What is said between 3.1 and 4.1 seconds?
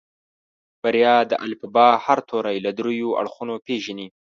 اړخونو پېژني.